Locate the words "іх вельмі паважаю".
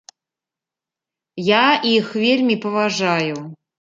1.95-3.35